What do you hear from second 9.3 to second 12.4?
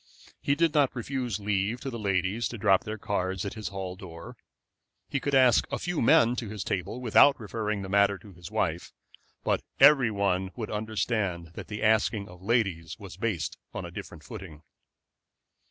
but every one would understand that the asking